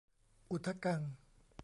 [0.51, 1.01] อุทะกัง